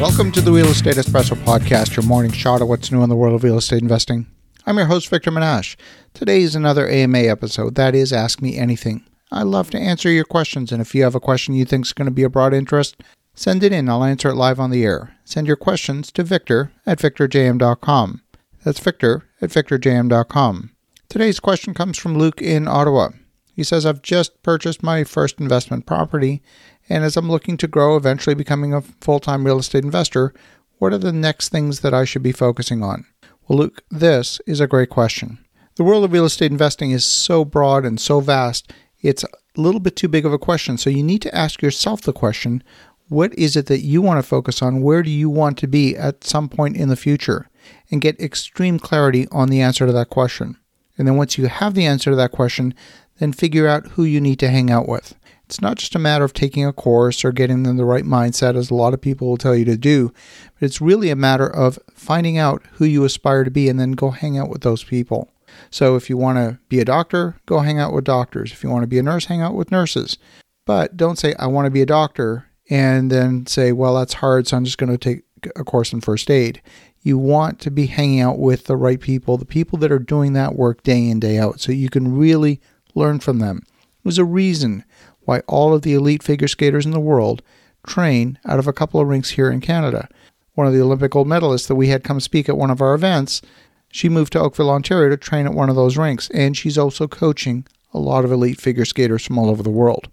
Welcome 0.00 0.30
to 0.32 0.40
the 0.40 0.52
Real 0.52 0.68
Estate 0.68 0.94
Espresso 0.94 1.34
Podcast, 1.42 1.96
your 1.96 2.06
morning 2.06 2.30
shot 2.30 2.62
of 2.62 2.68
what's 2.68 2.92
new 2.92 3.02
in 3.02 3.08
the 3.08 3.16
world 3.16 3.34
of 3.34 3.42
real 3.42 3.58
estate 3.58 3.82
investing. 3.82 4.26
I'm 4.64 4.76
your 4.76 4.86
host, 4.86 5.08
Victor 5.08 5.32
Menasce. 5.32 5.74
Today 6.14 6.42
is 6.42 6.54
another 6.54 6.88
AMA 6.88 7.18
episode. 7.18 7.74
That 7.74 7.96
is 7.96 8.12
Ask 8.12 8.40
Me 8.40 8.56
Anything. 8.56 9.04
I 9.32 9.42
love 9.42 9.70
to 9.70 9.78
answer 9.78 10.08
your 10.08 10.24
questions, 10.24 10.70
and 10.70 10.80
if 10.80 10.94
you 10.94 11.02
have 11.02 11.16
a 11.16 11.20
question 11.20 11.54
you 11.54 11.64
think 11.64 11.84
is 11.84 11.92
going 11.92 12.06
to 12.06 12.12
be 12.12 12.22
of 12.22 12.30
broad 12.30 12.54
interest, 12.54 12.94
send 13.34 13.64
it 13.64 13.72
in. 13.72 13.88
I'll 13.88 14.04
answer 14.04 14.28
it 14.28 14.36
live 14.36 14.60
on 14.60 14.70
the 14.70 14.84
air. 14.84 15.16
Send 15.24 15.48
your 15.48 15.56
questions 15.56 16.12
to 16.12 16.22
victor 16.22 16.70
at 16.86 17.00
victorjm.com. 17.00 18.22
That's 18.64 18.78
victor 18.78 19.28
at 19.40 19.50
victorjm.com. 19.50 20.70
Today's 21.08 21.40
question 21.40 21.74
comes 21.74 21.98
from 21.98 22.16
Luke 22.16 22.40
in 22.40 22.68
Ottawa. 22.68 23.10
He 23.58 23.64
says, 23.64 23.84
I've 23.84 24.02
just 24.02 24.40
purchased 24.44 24.84
my 24.84 25.02
first 25.02 25.40
investment 25.40 25.84
property, 25.84 26.42
and 26.88 27.02
as 27.02 27.16
I'm 27.16 27.28
looking 27.28 27.56
to 27.56 27.66
grow, 27.66 27.96
eventually 27.96 28.36
becoming 28.36 28.72
a 28.72 28.82
full 28.82 29.18
time 29.18 29.44
real 29.44 29.58
estate 29.58 29.82
investor, 29.82 30.32
what 30.76 30.92
are 30.92 30.98
the 30.98 31.10
next 31.10 31.48
things 31.48 31.80
that 31.80 31.92
I 31.92 32.04
should 32.04 32.22
be 32.22 32.30
focusing 32.30 32.84
on? 32.84 33.04
Well, 33.48 33.58
Luke, 33.58 33.82
this 33.90 34.40
is 34.46 34.60
a 34.60 34.68
great 34.68 34.90
question. 34.90 35.44
The 35.74 35.82
world 35.82 36.04
of 36.04 36.12
real 36.12 36.24
estate 36.24 36.52
investing 36.52 36.92
is 36.92 37.04
so 37.04 37.44
broad 37.44 37.84
and 37.84 38.00
so 38.00 38.20
vast, 38.20 38.72
it's 39.02 39.24
a 39.24 39.28
little 39.56 39.80
bit 39.80 39.96
too 39.96 40.06
big 40.06 40.24
of 40.24 40.32
a 40.32 40.38
question. 40.38 40.78
So 40.78 40.88
you 40.88 41.02
need 41.02 41.22
to 41.22 41.34
ask 41.34 41.60
yourself 41.60 42.02
the 42.02 42.12
question 42.12 42.62
what 43.08 43.34
is 43.34 43.56
it 43.56 43.66
that 43.66 43.80
you 43.80 44.00
want 44.00 44.18
to 44.18 44.28
focus 44.28 44.62
on? 44.62 44.82
Where 44.82 45.02
do 45.02 45.10
you 45.10 45.28
want 45.28 45.58
to 45.58 45.66
be 45.66 45.96
at 45.96 46.22
some 46.22 46.48
point 46.48 46.76
in 46.76 46.90
the 46.90 46.94
future? 46.94 47.48
And 47.90 48.00
get 48.00 48.20
extreme 48.20 48.78
clarity 48.78 49.26
on 49.32 49.48
the 49.48 49.62
answer 49.62 49.84
to 49.84 49.92
that 49.94 50.10
question. 50.10 50.58
And 50.98 51.06
then 51.06 51.16
once 51.16 51.38
you 51.38 51.46
have 51.46 51.74
the 51.74 51.86
answer 51.86 52.10
to 52.10 52.16
that 52.16 52.32
question, 52.32 52.74
then 53.18 53.32
figure 53.32 53.68
out 53.68 53.86
who 53.88 54.04
you 54.04 54.20
need 54.20 54.38
to 54.40 54.48
hang 54.48 54.70
out 54.70 54.88
with. 54.88 55.14
It's 55.46 55.62
not 55.62 55.78
just 55.78 55.94
a 55.94 55.98
matter 55.98 56.24
of 56.24 56.34
taking 56.34 56.66
a 56.66 56.72
course 56.72 57.24
or 57.24 57.32
getting 57.32 57.62
them 57.62 57.78
the 57.78 57.84
right 57.84 58.04
mindset, 58.04 58.54
as 58.54 58.70
a 58.70 58.74
lot 58.74 58.92
of 58.92 59.00
people 59.00 59.28
will 59.28 59.38
tell 59.38 59.56
you 59.56 59.64
to 59.64 59.78
do, 59.78 60.12
but 60.58 60.66
it's 60.66 60.80
really 60.80 61.08
a 61.08 61.16
matter 61.16 61.46
of 61.46 61.78
finding 61.94 62.36
out 62.36 62.62
who 62.72 62.84
you 62.84 63.04
aspire 63.04 63.44
to 63.44 63.50
be 63.50 63.68
and 63.68 63.80
then 63.80 63.92
go 63.92 64.10
hang 64.10 64.36
out 64.36 64.50
with 64.50 64.60
those 64.60 64.84
people. 64.84 65.30
So 65.70 65.96
if 65.96 66.10
you 66.10 66.18
want 66.18 66.36
to 66.36 66.58
be 66.68 66.80
a 66.80 66.84
doctor, 66.84 67.36
go 67.46 67.60
hang 67.60 67.78
out 67.78 67.94
with 67.94 68.04
doctors. 68.04 68.52
If 68.52 68.62
you 68.62 68.70
want 68.70 68.82
to 68.82 68.88
be 68.88 68.98
a 68.98 69.02
nurse, 69.02 69.24
hang 69.24 69.40
out 69.40 69.54
with 69.54 69.72
nurses. 69.72 70.18
But 70.66 70.96
don't 70.96 71.18
say, 71.18 71.34
I 71.38 71.46
want 71.46 71.64
to 71.64 71.70
be 71.70 71.80
a 71.80 71.86
doctor, 71.86 72.44
and 72.68 73.10
then 73.10 73.46
say, 73.46 73.72
well, 73.72 73.94
that's 73.94 74.14
hard, 74.14 74.46
so 74.46 74.56
I'm 74.56 74.66
just 74.66 74.76
going 74.76 74.92
to 74.92 74.98
take 74.98 75.24
a 75.56 75.64
course 75.64 75.94
in 75.94 76.02
first 76.02 76.30
aid. 76.30 76.60
You 77.00 77.16
want 77.16 77.58
to 77.60 77.70
be 77.70 77.86
hanging 77.86 78.20
out 78.20 78.38
with 78.38 78.64
the 78.64 78.76
right 78.76 79.00
people, 79.00 79.38
the 79.38 79.46
people 79.46 79.78
that 79.78 79.90
are 79.90 79.98
doing 79.98 80.34
that 80.34 80.56
work 80.56 80.82
day 80.82 81.08
in, 81.08 81.20
day 81.20 81.38
out, 81.38 81.60
so 81.60 81.72
you 81.72 81.88
can 81.88 82.14
really 82.14 82.60
learn 82.98 83.20
from 83.20 83.38
them. 83.38 83.62
It 83.64 84.04
was 84.04 84.18
a 84.18 84.24
reason 84.24 84.84
why 85.20 85.40
all 85.40 85.74
of 85.74 85.82
the 85.82 85.94
elite 85.94 86.22
figure 86.22 86.48
skaters 86.48 86.86
in 86.86 86.92
the 86.92 87.00
world 87.00 87.42
train 87.86 88.38
out 88.44 88.58
of 88.58 88.66
a 88.66 88.72
couple 88.72 89.00
of 89.00 89.08
rinks 89.08 89.30
here 89.30 89.50
in 89.50 89.60
Canada. 89.60 90.08
One 90.54 90.66
of 90.66 90.72
the 90.72 90.82
Olympic 90.82 91.12
gold 91.12 91.28
medalists 91.28 91.68
that 91.68 91.76
we 91.76 91.88
had 91.88 92.04
come 92.04 92.20
speak 92.20 92.48
at 92.48 92.58
one 92.58 92.70
of 92.70 92.82
our 92.82 92.94
events, 92.94 93.42
she 93.90 94.08
moved 94.08 94.32
to 94.32 94.40
Oakville, 94.40 94.70
Ontario 94.70 95.08
to 95.08 95.16
train 95.16 95.46
at 95.46 95.54
one 95.54 95.70
of 95.70 95.76
those 95.76 95.96
rinks, 95.96 96.28
and 96.30 96.56
she's 96.56 96.76
also 96.76 97.06
coaching 97.06 97.66
a 97.92 97.98
lot 97.98 98.24
of 98.24 98.32
elite 98.32 98.60
figure 98.60 98.84
skaters 98.84 99.24
from 99.24 99.38
all 99.38 99.48
over 99.48 99.62
the 99.62 99.70
world. 99.70 100.08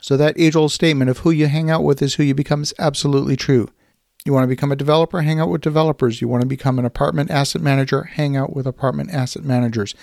So 0.00 0.16
that 0.16 0.38
age 0.40 0.56
old 0.56 0.72
statement 0.72 1.10
of 1.10 1.18
who 1.18 1.30
you 1.30 1.46
hang 1.46 1.70
out 1.70 1.84
with 1.84 2.00
is 2.00 2.14
who 2.14 2.22
you 2.22 2.34
become 2.34 2.62
is 2.62 2.72
absolutely 2.78 3.36
true. 3.36 3.68
You 4.24 4.32
want 4.32 4.44
to 4.44 4.48
become 4.48 4.72
a 4.72 4.76
developer, 4.76 5.22
hang 5.22 5.40
out 5.40 5.48
with 5.48 5.60
developers. 5.62 6.20
You 6.20 6.28
want 6.28 6.42
to 6.42 6.46
become 6.46 6.78
an 6.78 6.84
apartment 6.84 7.30
asset 7.30 7.62
manager, 7.62 8.04
hang 8.04 8.36
out 8.36 8.54
with 8.54 8.66
apartment 8.66 9.10
asset 9.10 9.44
managers. 9.44 9.94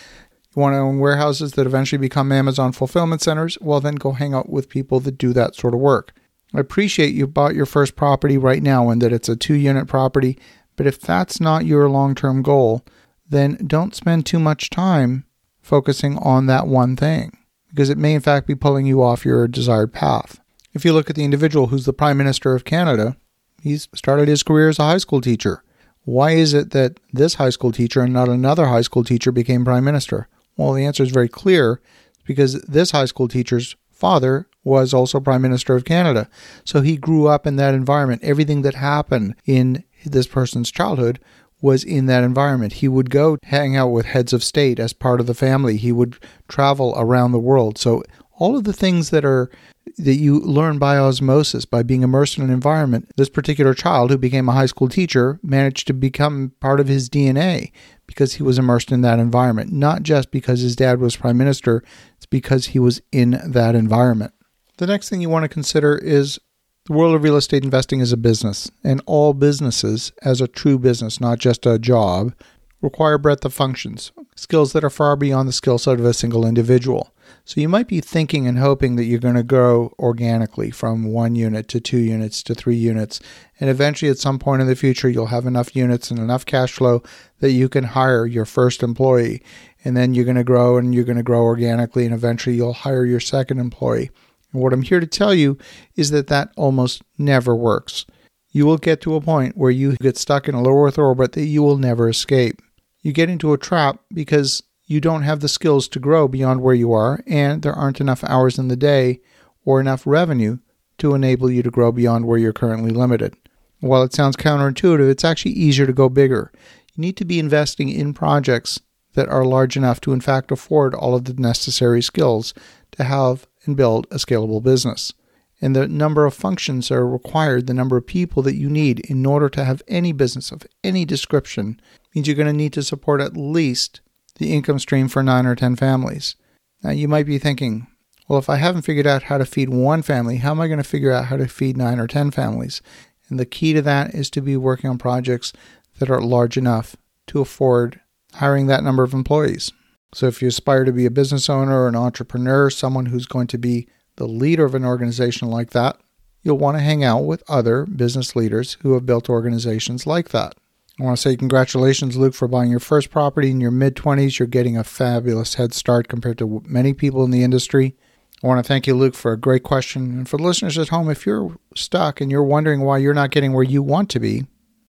Want 0.57 0.73
to 0.73 0.79
own 0.79 0.97
warehouses 0.97 1.51
that 1.51 1.67
eventually 1.67 1.99
become 1.99 2.31
Amazon 2.31 2.71
fulfillment 2.71 3.21
centers? 3.21 3.59
Well, 3.61 3.79
then 3.79 3.93
go 3.93 4.13
hang 4.13 4.33
out 4.33 4.49
with 4.49 4.69
people 4.69 4.99
that 5.01 5.15
do 5.15 5.31
that 5.33 5.53
sort 5.53 5.75
of 5.75 5.79
work. 5.79 6.13
I 6.51 6.59
appreciate 6.59 7.13
you 7.13 7.27
bought 7.27 7.53
your 7.53 7.67
first 7.67 7.95
property 7.95 8.39
right 8.39 8.63
now 8.63 8.89
and 8.89 8.99
that 9.03 9.13
it's 9.13 9.29
a 9.29 9.35
two 9.35 9.53
unit 9.53 9.87
property, 9.87 10.35
but 10.75 10.87
if 10.87 10.99
that's 10.99 11.39
not 11.39 11.67
your 11.67 11.87
long 11.87 12.15
term 12.15 12.41
goal, 12.41 12.83
then 13.29 13.67
don't 13.67 13.93
spend 13.93 14.25
too 14.25 14.39
much 14.39 14.71
time 14.71 15.25
focusing 15.61 16.17
on 16.17 16.47
that 16.47 16.65
one 16.65 16.95
thing 16.95 17.37
because 17.69 17.91
it 17.91 17.99
may 17.99 18.15
in 18.15 18.21
fact 18.21 18.47
be 18.47 18.55
pulling 18.55 18.87
you 18.87 19.03
off 19.03 19.25
your 19.25 19.47
desired 19.47 19.93
path. 19.93 20.39
If 20.73 20.83
you 20.83 20.91
look 20.91 21.07
at 21.07 21.15
the 21.15 21.23
individual 21.23 21.67
who's 21.67 21.85
the 21.85 21.93
Prime 21.93 22.17
Minister 22.17 22.55
of 22.55 22.65
Canada, 22.65 23.15
he's 23.61 23.89
started 23.93 24.27
his 24.27 24.41
career 24.41 24.69
as 24.69 24.79
a 24.79 24.85
high 24.85 24.97
school 24.97 25.21
teacher. 25.21 25.63
Why 26.03 26.31
is 26.31 26.55
it 26.55 26.71
that 26.71 26.99
this 27.13 27.35
high 27.35 27.51
school 27.51 27.71
teacher 27.71 28.01
and 28.01 28.11
not 28.11 28.27
another 28.27 28.65
high 28.65 28.81
school 28.81 29.03
teacher 29.03 29.31
became 29.31 29.63
Prime 29.63 29.83
Minister? 29.83 30.27
Well, 30.57 30.73
the 30.73 30.85
answer 30.85 31.03
is 31.03 31.11
very 31.11 31.29
clear 31.29 31.79
because 32.25 32.61
this 32.63 32.91
high 32.91 33.05
school 33.05 33.27
teacher's 33.27 33.75
father 33.91 34.47
was 34.63 34.93
also 34.93 35.19
Prime 35.19 35.41
Minister 35.41 35.75
of 35.75 35.85
Canada. 35.85 36.29
So 36.65 36.81
he 36.81 36.97
grew 36.97 37.27
up 37.27 37.47
in 37.47 37.55
that 37.55 37.73
environment. 37.73 38.23
Everything 38.23 38.63
that 38.63 38.75
happened 38.75 39.35
in 39.45 39.83
this 40.05 40.27
person's 40.27 40.71
childhood 40.71 41.19
was 41.61 41.83
in 41.83 42.05
that 42.07 42.23
environment. 42.23 42.73
He 42.73 42.87
would 42.87 43.09
go 43.09 43.37
hang 43.43 43.75
out 43.75 43.87
with 43.87 44.07
heads 44.07 44.33
of 44.33 44.43
state 44.43 44.79
as 44.79 44.93
part 44.93 45.19
of 45.19 45.25
the 45.25 45.33
family. 45.33 45.77
He 45.77 45.91
would 45.91 46.17
travel 46.47 46.93
around 46.97 47.31
the 47.31 47.39
world. 47.39 47.77
So 47.77 48.03
all 48.33 48.57
of 48.57 48.63
the 48.63 48.73
things 48.73 49.09
that 49.09 49.25
are 49.25 49.49
that 49.97 50.15
you 50.15 50.39
learn 50.39 50.77
by 50.77 50.97
osmosis 50.97 51.65
by 51.65 51.81
being 51.81 52.03
immersed 52.03 52.37
in 52.37 52.43
an 52.43 52.51
environment. 52.51 53.11
This 53.17 53.29
particular 53.29 53.73
child 53.73 54.11
who 54.11 54.17
became 54.17 54.47
a 54.47 54.53
high 54.53 54.67
school 54.67 54.89
teacher 54.89 55.39
managed 55.41 55.87
to 55.87 55.93
become 55.93 56.51
part 56.59 56.79
of 56.79 56.87
his 56.87 57.09
DNA 57.09 57.71
because 58.05 58.33
he 58.35 58.43
was 58.43 58.59
immersed 58.59 58.91
in 58.91 59.01
that 59.01 59.19
environment, 59.19 59.71
not 59.71 60.03
just 60.03 60.31
because 60.31 60.61
his 60.61 60.75
dad 60.75 60.99
was 60.99 61.17
prime 61.17 61.37
minister, 61.37 61.83
it's 62.15 62.25
because 62.25 62.67
he 62.67 62.79
was 62.79 63.01
in 63.11 63.41
that 63.43 63.75
environment. 63.75 64.33
The 64.77 64.87
next 64.87 65.09
thing 65.09 65.21
you 65.21 65.29
want 65.29 65.43
to 65.43 65.49
consider 65.49 65.97
is 65.97 66.39
the 66.85 66.93
world 66.93 67.15
of 67.15 67.23
real 67.23 67.35
estate 67.35 67.63
investing 67.63 67.99
is 67.99 68.13
a 68.13 68.17
business, 68.17 68.71
and 68.83 69.01
all 69.05 69.33
businesses, 69.33 70.13
as 70.21 70.39
a 70.39 70.47
true 70.47 70.79
business, 70.79 71.19
not 71.19 71.39
just 71.39 71.65
a 71.65 71.79
job, 71.79 72.33
require 72.81 73.17
breadth 73.17 73.45
of 73.45 73.53
functions, 73.53 74.11
skills 74.35 74.73
that 74.73 74.83
are 74.83 74.89
far 74.89 75.15
beyond 75.15 75.47
the 75.49 75.53
skill 75.53 75.77
set 75.77 75.99
of 75.99 76.05
a 76.05 76.13
single 76.13 76.45
individual. 76.45 77.13
So 77.43 77.59
you 77.61 77.69
might 77.69 77.87
be 77.87 78.01
thinking 78.01 78.47
and 78.47 78.59
hoping 78.59 78.95
that 78.95 79.05
you're 79.05 79.19
going 79.19 79.35
to 79.35 79.43
grow 79.43 79.93
organically 79.99 80.69
from 80.69 81.05
one 81.05 81.35
unit 81.35 81.67
to 81.69 81.79
two 81.79 81.97
units 81.97 82.43
to 82.43 82.53
three 82.53 82.75
units. 82.75 83.19
And 83.59 83.69
eventually, 83.69 84.11
at 84.11 84.17
some 84.17 84.37
point 84.37 84.61
in 84.61 84.67
the 84.67 84.75
future, 84.75 85.09
you'll 85.09 85.27
have 85.27 85.45
enough 85.45 85.75
units 85.75 86.11
and 86.11 86.19
enough 86.19 86.45
cash 86.45 86.73
flow 86.73 87.03
that 87.39 87.51
you 87.51 87.69
can 87.69 87.83
hire 87.83 88.25
your 88.25 88.45
first 88.45 88.83
employee. 88.83 89.41
And 89.83 89.95
then 89.95 90.13
you're 90.13 90.25
going 90.25 90.35
to 90.37 90.43
grow 90.43 90.77
and 90.77 90.93
you're 90.93 91.03
going 91.03 91.17
to 91.17 91.23
grow 91.23 91.41
organically. 91.41 92.05
And 92.05 92.13
eventually, 92.13 92.55
you'll 92.55 92.73
hire 92.73 93.05
your 93.05 93.19
second 93.19 93.59
employee. 93.59 94.11
And 94.53 94.61
what 94.61 94.73
I'm 94.73 94.83
here 94.83 94.99
to 94.99 95.07
tell 95.07 95.33
you 95.33 95.57
is 95.95 96.11
that 96.11 96.27
that 96.27 96.51
almost 96.55 97.01
never 97.17 97.55
works. 97.55 98.05
You 98.51 98.65
will 98.65 98.77
get 98.77 99.01
to 99.01 99.15
a 99.15 99.21
point 99.21 99.57
where 99.57 99.71
you 99.71 99.97
get 99.97 100.17
stuck 100.17 100.47
in 100.47 100.55
a 100.55 100.61
low 100.61 100.85
Earth 100.85 100.97
orbit 100.97 101.33
that 101.33 101.45
you 101.45 101.61
will 101.61 101.77
never 101.77 102.09
escape. 102.09 102.61
You 103.01 103.13
get 103.13 103.29
into 103.29 103.53
a 103.53 103.57
trap 103.57 103.99
because 104.13 104.63
you 104.85 105.01
don't 105.01 105.23
have 105.23 105.41
the 105.41 105.49
skills 105.49 105.87
to 105.89 105.99
grow 105.99 106.27
beyond 106.27 106.61
where 106.61 106.75
you 106.75 106.93
are, 106.93 107.23
and 107.27 107.61
there 107.61 107.73
aren't 107.73 108.01
enough 108.01 108.23
hours 108.23 108.57
in 108.57 108.69
the 108.69 108.75
day 108.75 109.19
or 109.65 109.79
enough 109.79 110.07
revenue 110.07 110.59
to 110.97 111.13
enable 111.13 111.51
you 111.51 111.61
to 111.61 111.69
grow 111.69 111.91
beyond 111.91 112.25
where 112.25 112.37
you're 112.37 112.53
currently 112.53 112.91
limited. 112.91 113.35
While 113.79 114.03
it 114.03 114.13
sounds 114.13 114.35
counterintuitive, 114.35 115.09
it's 115.09 115.25
actually 115.25 115.51
easier 115.51 115.85
to 115.85 115.93
go 115.93 116.09
bigger. 116.09 116.51
You 116.95 117.01
need 117.01 117.17
to 117.17 117.25
be 117.25 117.37
investing 117.37 117.89
in 117.89 118.13
projects 118.13 118.79
that 119.13 119.27
are 119.29 119.45
large 119.45 119.77
enough 119.77 120.01
to, 120.01 120.13
in 120.13 120.21
fact, 120.21 120.51
afford 120.51 120.95
all 120.95 121.15
of 121.15 121.25
the 121.25 121.33
necessary 121.33 122.01
skills 122.01 122.53
to 122.91 123.03
have 123.03 123.45
and 123.65 123.75
build 123.75 124.07
a 124.09 124.15
scalable 124.15 124.63
business. 124.63 125.13
And 125.59 125.75
the 125.75 125.87
number 125.87 126.25
of 126.25 126.33
functions 126.33 126.89
that 126.89 126.95
are 126.95 127.07
required, 127.07 127.67
the 127.67 127.73
number 127.73 127.97
of 127.97 128.05
people 128.05 128.43
that 128.43 128.55
you 128.55 128.69
need 128.69 128.99
in 129.01 129.25
order 129.25 129.49
to 129.49 129.65
have 129.65 129.81
any 129.87 130.11
business 130.11 130.51
of 130.51 130.65
any 130.83 131.03
description, 131.03 131.81
means 132.17 132.27
you're 132.27 132.35
going 132.35 132.47
to 132.47 132.53
need 132.53 132.73
to 132.73 132.81
support 132.81 133.21
at 133.21 133.37
least 133.37 134.01
the 134.37 134.51
income 134.51 134.79
stream 134.79 135.07
for 135.07 135.21
nine 135.21 135.45
or 135.45 135.55
10 135.55 135.75
families. 135.75 136.35
Now, 136.83 136.89
you 136.89 137.07
might 137.07 137.27
be 137.27 137.37
thinking, 137.37 137.85
well, 138.27 138.39
if 138.39 138.49
I 138.49 138.55
haven't 138.55 138.81
figured 138.81 139.05
out 139.05 139.23
how 139.23 139.37
to 139.37 139.45
feed 139.45 139.69
one 139.69 140.01
family, 140.01 140.37
how 140.37 140.49
am 140.49 140.59
I 140.59 140.67
going 140.67 140.79
to 140.79 140.83
figure 140.83 141.11
out 141.11 141.25
how 141.25 141.37
to 141.37 141.47
feed 141.47 141.77
nine 141.77 141.99
or 141.99 142.07
10 142.07 142.31
families? 142.31 142.81
And 143.29 143.39
the 143.39 143.45
key 143.45 143.73
to 143.73 143.83
that 143.83 144.15
is 144.15 144.31
to 144.31 144.41
be 144.41 144.57
working 144.57 144.89
on 144.89 144.97
projects 144.97 145.53
that 145.99 146.09
are 146.09 146.19
large 146.19 146.57
enough 146.57 146.95
to 147.27 147.39
afford 147.39 148.01
hiring 148.33 148.65
that 148.65 148.83
number 148.83 149.03
of 149.03 149.13
employees. 149.13 149.71
So, 150.15 150.25
if 150.25 150.41
you 150.41 150.47
aspire 150.47 150.85
to 150.85 150.91
be 150.91 151.05
a 151.05 151.11
business 151.11 151.49
owner 151.51 151.81
or 151.83 151.87
an 151.87 151.95
entrepreneur, 151.95 152.71
someone 152.71 153.07
who's 153.07 153.27
going 153.27 153.47
to 153.47 153.59
be 153.59 153.87
the 154.15 154.27
leader 154.27 154.65
of 154.65 154.73
an 154.73 154.85
organization 154.85 155.49
like 155.49 155.71
that, 155.71 155.97
you'll 156.41 156.57
want 156.57 156.77
to 156.77 156.83
hang 156.83 157.03
out 157.03 157.25
with 157.25 157.43
other 157.47 157.85
business 157.85 158.35
leaders 158.35 158.77
who 158.81 158.93
have 158.93 159.05
built 159.05 159.29
organizations 159.29 160.07
like 160.07 160.29
that. 160.29 160.55
I 160.99 161.03
want 161.03 161.15
to 161.15 161.21
say 161.21 161.35
congratulations, 161.35 162.17
Luke, 162.17 162.33
for 162.33 162.47
buying 162.47 162.71
your 162.71 162.79
first 162.79 163.11
property 163.11 163.51
in 163.51 163.61
your 163.61 163.71
mid 163.71 163.95
20s. 163.95 164.39
You're 164.39 164.47
getting 164.47 164.77
a 164.77 164.83
fabulous 164.83 165.55
head 165.55 165.73
start 165.73 166.07
compared 166.07 166.39
to 166.39 166.63
many 166.65 166.93
people 166.93 167.23
in 167.23 167.29
the 167.31 167.43
industry. 167.43 167.95
I 168.43 168.47
want 168.47 168.63
to 168.63 168.67
thank 168.67 168.87
you, 168.87 168.95
Luke, 168.95 169.15
for 169.15 169.31
a 169.31 169.37
great 169.37 169.63
question. 169.63 170.17
And 170.17 170.29
for 170.29 170.37
the 170.37 170.43
listeners 170.43 170.77
at 170.77 170.89
home, 170.89 171.09
if 171.09 171.25
you're 171.25 171.55
stuck 171.75 172.19
and 172.19 172.31
you're 172.31 172.43
wondering 172.43 172.81
why 172.81 172.97
you're 172.97 173.13
not 173.13 173.31
getting 173.31 173.53
where 173.53 173.63
you 173.63 173.83
want 173.83 174.09
to 174.11 174.19
be, 174.19 174.45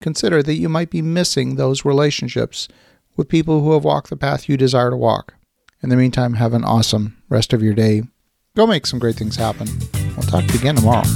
consider 0.02 0.42
that 0.44 0.56
you 0.56 0.70
might 0.70 0.90
be 0.90 1.02
missing 1.02 1.56
those 1.56 1.86
relationships 1.86 2.68
with 3.16 3.30
people 3.30 3.62
who 3.62 3.74
have 3.74 3.84
walked 3.84 4.10
the 4.10 4.18
path 4.18 4.50
you 4.50 4.58
desire 4.58 4.90
to 4.90 4.98
walk. 4.98 5.36
In 5.84 5.90
the 5.90 5.96
meantime, 5.96 6.36
have 6.36 6.54
an 6.54 6.64
awesome 6.64 7.22
rest 7.30 7.54
of 7.54 7.64
your 7.64 7.74
day. 7.74 8.04
Go 8.56 8.68
make 8.68 8.86
some 8.86 9.00
great 9.00 9.16
things 9.16 9.36
happen. 9.36 9.68
We'll 10.16 10.28
talk 10.28 10.46
to 10.46 10.54
you 10.54 10.60
again 10.60 10.76
tomorrow. 10.76 11.08